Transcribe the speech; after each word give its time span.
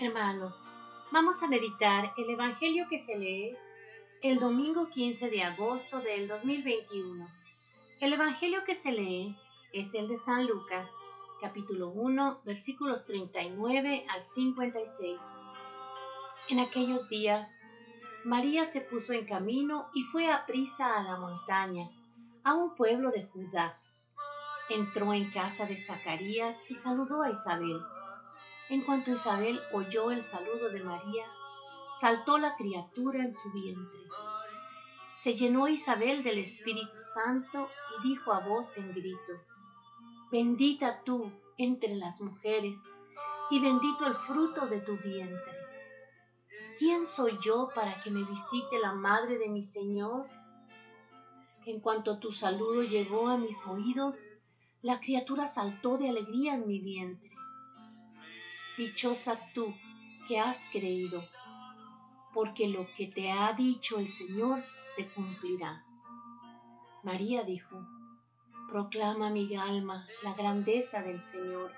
Hermanos, 0.00 0.54
vamos 1.10 1.42
a 1.42 1.48
meditar 1.48 2.12
el 2.16 2.30
Evangelio 2.30 2.86
que 2.88 3.00
se 3.00 3.18
lee 3.18 3.56
el 4.22 4.38
domingo 4.38 4.90
15 4.90 5.28
de 5.28 5.42
agosto 5.42 5.98
del 5.98 6.28
2021. 6.28 7.26
El 7.98 8.12
Evangelio 8.12 8.62
que 8.62 8.76
se 8.76 8.92
lee 8.92 9.36
es 9.72 9.94
el 9.94 10.06
de 10.06 10.16
San 10.16 10.46
Lucas, 10.46 10.88
capítulo 11.40 11.88
1, 11.88 12.42
versículos 12.44 13.06
39 13.06 14.06
al 14.08 14.22
56. 14.22 15.20
En 16.50 16.60
aquellos 16.60 17.08
días, 17.08 17.48
María 18.24 18.66
se 18.66 18.82
puso 18.82 19.14
en 19.14 19.26
camino 19.26 19.88
y 19.94 20.04
fue 20.04 20.30
a 20.30 20.46
prisa 20.46 20.96
a 20.96 21.02
la 21.02 21.16
montaña, 21.16 21.90
a 22.44 22.54
un 22.54 22.76
pueblo 22.76 23.10
de 23.10 23.24
Judá. 23.24 23.80
Entró 24.70 25.12
en 25.12 25.28
casa 25.32 25.66
de 25.66 25.76
Zacarías 25.76 26.56
y 26.68 26.76
saludó 26.76 27.24
a 27.24 27.30
Isabel. 27.30 27.80
En 28.70 28.82
cuanto 28.82 29.12
Isabel 29.12 29.60
oyó 29.72 30.10
el 30.10 30.22
saludo 30.22 30.68
de 30.68 30.82
María, 30.82 31.24
saltó 31.98 32.36
la 32.36 32.54
criatura 32.56 33.24
en 33.24 33.32
su 33.32 33.50
vientre. 33.50 34.00
Se 35.14 35.34
llenó 35.34 35.68
Isabel 35.68 36.22
del 36.22 36.38
Espíritu 36.38 37.00
Santo 37.14 37.68
y 37.98 38.08
dijo 38.08 38.32
a 38.32 38.40
voz 38.40 38.76
en 38.76 38.92
grito, 38.92 39.32
Bendita 40.30 41.02
tú 41.02 41.32
entre 41.56 41.96
las 41.96 42.20
mujeres, 42.20 42.80
y 43.50 43.58
bendito 43.58 44.06
el 44.06 44.14
fruto 44.14 44.66
de 44.66 44.80
tu 44.80 44.98
vientre. 44.98 45.58
¿Quién 46.78 47.06
soy 47.06 47.38
yo 47.42 47.70
para 47.74 48.02
que 48.02 48.10
me 48.10 48.22
visite 48.22 48.78
la 48.78 48.92
madre 48.92 49.38
de 49.38 49.48
mi 49.48 49.62
Señor? 49.62 50.28
En 51.64 51.80
cuanto 51.80 52.18
tu 52.18 52.32
saludo 52.32 52.82
llegó 52.82 53.28
a 53.28 53.38
mis 53.38 53.66
oídos, 53.66 54.16
la 54.82 55.00
criatura 55.00 55.48
saltó 55.48 55.96
de 55.96 56.10
alegría 56.10 56.54
en 56.54 56.66
mi 56.66 56.78
vientre. 56.80 57.37
Dichosa 58.78 59.40
tú 59.54 59.74
que 60.28 60.38
has 60.38 60.64
creído, 60.70 61.24
porque 62.32 62.68
lo 62.68 62.86
que 62.96 63.08
te 63.08 63.28
ha 63.28 63.52
dicho 63.52 63.98
el 63.98 64.06
Señor 64.06 64.64
se 64.78 65.08
cumplirá. 65.08 65.84
María 67.02 67.42
dijo, 67.42 67.84
Proclama 68.70 69.30
mi 69.30 69.52
alma 69.56 70.06
la 70.22 70.32
grandeza 70.34 71.02
del 71.02 71.20
Señor. 71.20 71.72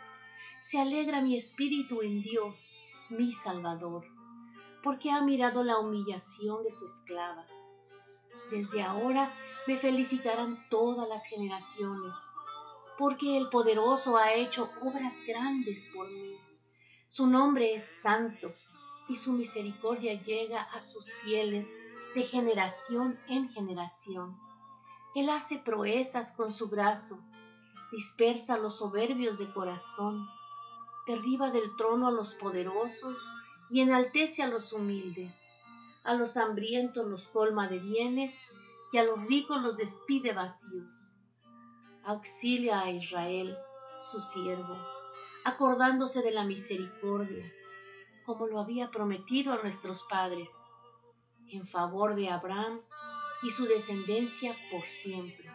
Se 0.60 0.78
alegra 0.78 1.22
mi 1.22 1.38
espíritu 1.38 2.02
en 2.02 2.20
Dios, 2.20 2.76
mi 3.08 3.32
Salvador, 3.32 4.04
porque 4.82 5.10
ha 5.10 5.22
mirado 5.22 5.64
la 5.64 5.78
humillación 5.78 6.62
de 6.64 6.70
su 6.70 6.84
esclava. 6.84 7.46
Desde 8.50 8.82
ahora 8.82 9.32
me 9.66 9.78
felicitarán 9.78 10.68
todas 10.68 11.08
las 11.08 11.24
generaciones, 11.24 12.14
porque 12.98 13.38
el 13.38 13.48
poderoso 13.48 14.18
ha 14.18 14.34
hecho 14.34 14.68
obras 14.82 15.14
grandes 15.26 15.88
por 15.94 16.06
mí. 16.06 16.36
Su 17.10 17.26
nombre 17.26 17.74
es 17.74 18.02
santo 18.02 18.54
y 19.08 19.16
su 19.16 19.32
misericordia 19.32 20.22
llega 20.22 20.62
a 20.62 20.80
sus 20.80 21.12
fieles 21.24 21.68
de 22.14 22.22
generación 22.22 23.18
en 23.26 23.48
generación. 23.48 24.38
Él 25.16 25.28
hace 25.28 25.58
proezas 25.58 26.30
con 26.30 26.52
su 26.52 26.68
brazo, 26.68 27.18
dispersa 27.90 28.58
los 28.58 28.78
soberbios 28.78 29.40
de 29.40 29.52
corazón, 29.52 30.24
derriba 31.04 31.50
del 31.50 31.74
trono 31.76 32.06
a 32.06 32.12
los 32.12 32.36
poderosos 32.36 33.34
y 33.70 33.80
enaltece 33.80 34.44
a 34.44 34.48
los 34.48 34.72
humildes. 34.72 35.52
A 36.04 36.14
los 36.14 36.36
hambrientos 36.36 37.08
los 37.08 37.26
colma 37.26 37.66
de 37.66 37.80
bienes 37.80 38.40
y 38.92 38.98
a 38.98 39.02
los 39.02 39.20
ricos 39.26 39.60
los 39.60 39.76
despide 39.76 40.32
vacíos. 40.32 41.12
Auxilia 42.04 42.82
a 42.82 42.92
Israel, 42.92 43.58
su 43.98 44.22
siervo 44.22 44.99
acordándose 45.44 46.22
de 46.22 46.30
la 46.30 46.44
misericordia, 46.44 47.52
como 48.24 48.46
lo 48.46 48.60
había 48.60 48.90
prometido 48.90 49.52
a 49.52 49.62
nuestros 49.62 50.02
padres, 50.04 50.50
en 51.48 51.66
favor 51.66 52.14
de 52.14 52.28
Abraham 52.28 52.80
y 53.42 53.50
su 53.50 53.64
descendencia 53.64 54.54
por 54.70 54.84
siempre. 54.84 55.50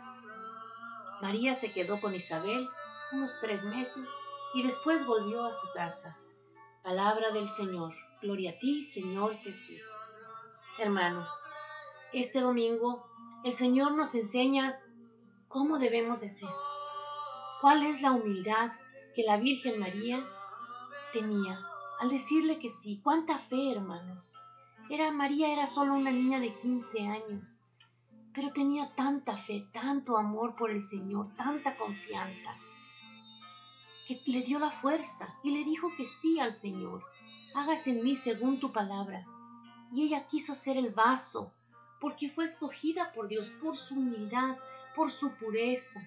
María 1.22 1.56
se 1.56 1.72
quedó 1.72 2.02
con 2.02 2.14
Isabel 2.14 2.68
unos 3.12 3.40
tres 3.40 3.64
meses 3.64 4.10
y 4.54 4.64
después 4.64 5.06
volvió 5.06 5.46
a 5.46 5.54
su 5.54 5.68
casa. 5.74 6.18
Palabra 6.84 7.32
del 7.32 7.48
Señor. 7.48 7.94
Gloria 8.22 8.52
a 8.52 8.60
ti, 8.60 8.84
Señor 8.84 9.36
Jesús. 9.38 9.82
Hermanos, 10.80 11.30
este 12.12 12.42
domingo 12.42 13.06
el 13.44 13.54
Señor 13.54 13.94
nos 13.94 14.16
enseña 14.16 14.80
cómo 15.48 15.78
debemos 15.78 16.22
de 16.22 16.30
ser. 16.30 16.50
¿Cuál 17.62 17.84
es 17.84 18.02
la 18.02 18.12
humildad 18.12 18.72
que 19.16 19.24
la 19.24 19.38
Virgen 19.38 19.80
María 19.80 20.28
tenía 21.14 21.60
al 22.00 22.10
decirle 22.10 22.60
que 22.60 22.70
sí. 22.70 23.00
Cuánta 23.02 23.40
fe, 23.40 23.72
hermanos. 23.72 24.36
Era 24.90 25.12
María 25.12 25.52
era 25.52 25.66
solo 25.66 25.94
una 25.94 26.12
niña 26.12 26.40
de 26.40 26.54
15 26.54 27.00
años, 27.08 27.62
pero 28.34 28.52
tenía 28.52 28.94
tanta 28.94 29.38
fe, 29.38 29.66
tanto 29.72 30.18
amor 30.18 30.56
por 30.56 30.70
el 30.70 30.84
Señor, 30.84 31.34
tanta 31.36 31.76
confianza, 31.76 32.56
que 34.08 34.22
le 34.28 34.44
dio 34.44 34.60
la 34.60 34.70
fuerza 34.70 35.34
y 35.44 35.52
le 35.52 35.64
dijo 35.64 35.90
que 35.98 36.06
sí 36.06 36.40
al 36.40 36.54
Señor. 36.54 37.04
Hágase 37.56 37.92
en 37.92 38.04
mí 38.04 38.16
según 38.16 38.60
tu 38.60 38.72
palabra. 38.72 39.26
Y 39.92 40.04
ella 40.04 40.28
quiso 40.28 40.54
ser 40.54 40.78
el 40.78 40.92
vaso, 40.92 41.54
porque 42.02 42.30
fue 42.30 42.46
escogida 42.46 43.14
por 43.14 43.28
Dios 43.28 43.50
por 43.62 43.78
su 43.78 43.96
humildad, 43.96 44.58
por 44.96 45.10
su 45.10 45.32
pureza, 45.32 46.06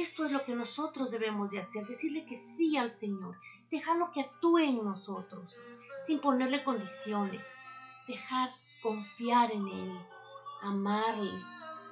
esto 0.00 0.24
es 0.24 0.32
lo 0.32 0.44
que 0.44 0.54
nosotros 0.54 1.10
debemos 1.10 1.50
de 1.50 1.58
hacer, 1.58 1.86
decirle 1.86 2.24
que 2.24 2.36
sí 2.36 2.76
al 2.76 2.92
Señor, 2.92 3.36
dejarlo 3.70 4.10
que 4.12 4.22
actúe 4.22 4.58
en 4.58 4.84
nosotros, 4.84 5.60
sin 6.06 6.20
ponerle 6.20 6.64
condiciones, 6.64 7.46
dejar 8.08 8.50
confiar 8.82 9.52
en 9.52 9.68
Él, 9.68 9.92
amarle, 10.62 11.32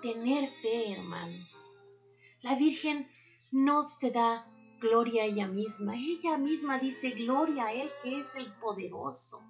tener 0.00 0.50
fe, 0.62 0.92
hermanos. 0.92 1.74
La 2.40 2.54
Virgen 2.54 3.10
no 3.50 3.86
se 3.86 4.10
da 4.10 4.46
gloria 4.80 5.24
a 5.24 5.26
ella 5.26 5.46
misma, 5.46 5.94
ella 5.94 6.38
misma 6.38 6.78
dice 6.78 7.10
gloria 7.10 7.66
a 7.66 7.72
Él 7.72 7.90
que 8.02 8.20
es 8.20 8.34
el 8.34 8.52
poderoso, 8.54 9.42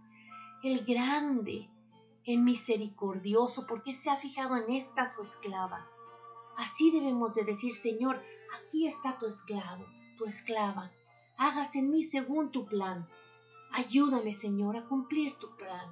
el 0.65 0.85
grande, 0.85 1.71
el 2.25 2.43
misericordioso, 2.43 3.67
porque 3.67 3.95
se 3.95 4.11
ha 4.11 4.17
fijado 4.17 4.57
en 4.57 4.73
esta 4.73 5.07
su 5.07 5.23
esclava. 5.23 5.89
Así 6.57 6.91
debemos 6.91 7.35
de 7.35 7.45
decir, 7.45 7.73
Señor, 7.73 8.21
aquí 8.59 8.87
está 8.87 9.19
tu 9.19 9.27
esclavo, 9.27 9.87
tu 10.17 10.25
esclava. 10.25 10.91
Hágase 11.37 11.79
en 11.79 11.91
mí 11.91 12.05
según 12.05 12.51
tu 12.51 12.67
plan. 12.67 13.09
Ayúdame, 13.73 14.35
Señor, 14.35 14.77
a 14.77 14.85
cumplir 14.85 15.35
tu 15.37 15.57
plan. 15.57 15.89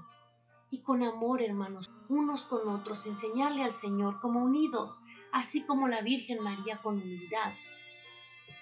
Y 0.71 0.81
con 0.83 1.03
amor, 1.03 1.41
hermanos, 1.41 1.91
unos 2.09 2.43
con 2.43 2.69
otros, 2.69 3.07
enseñarle 3.07 3.63
al 3.63 3.73
Señor 3.73 4.21
como 4.21 4.45
unidos, 4.45 5.01
así 5.33 5.63
como 5.63 5.89
la 5.89 6.03
Virgen 6.03 6.43
María 6.43 6.83
con 6.83 7.01
humildad. 7.01 7.55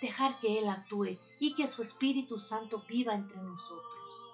Dejar 0.01 0.39
que 0.39 0.59
Él 0.59 0.69
actúe 0.69 1.19
y 1.41 1.55
que 1.55 1.67
su 1.67 1.83
Espíritu 1.83 2.39
Santo 2.39 2.85
viva 2.89 3.15
entre 3.15 3.39
nosotros. 3.39 4.31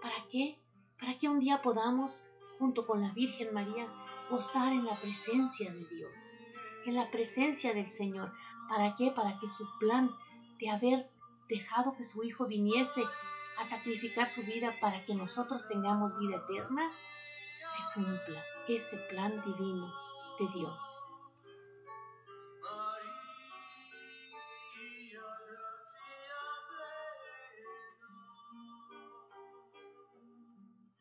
¿Para 0.00 0.26
qué? 0.30 0.58
Para 1.00 1.18
que 1.18 1.28
un 1.28 1.40
día 1.40 1.62
podamos, 1.62 2.22
junto 2.58 2.86
con 2.86 3.00
la 3.00 3.12
Virgen 3.12 3.52
María, 3.52 3.88
gozar 4.30 4.72
en 4.72 4.84
la 4.84 5.00
presencia 5.00 5.72
de 5.72 5.84
Dios, 5.86 6.38
en 6.86 6.94
la 6.94 7.10
presencia 7.10 7.72
del 7.72 7.88
Señor, 7.88 8.32
¿Para 8.68 8.96
qué? 8.96 9.10
Para 9.10 9.38
que 9.38 9.48
su 9.48 9.66
plan 9.78 10.10
de 10.58 10.70
haber 10.70 11.10
dejado 11.48 11.96
que 11.96 12.04
su 12.04 12.22
Hijo 12.22 12.46
viniese 12.46 13.04
a 13.58 13.64
sacrificar 13.64 14.28
su 14.28 14.42
vida 14.42 14.74
para 14.80 15.04
que 15.04 15.14
nosotros 15.14 15.66
tengamos 15.68 16.18
vida 16.18 16.36
eterna, 16.36 16.90
se 17.64 17.94
cumpla 17.94 18.44
ese 18.68 18.96
plan 19.10 19.42
divino 19.44 19.92
de 20.38 20.48
Dios. 20.54 21.07